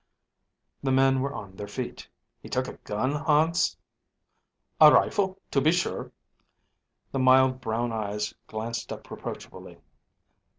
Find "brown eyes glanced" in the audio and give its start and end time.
7.61-8.91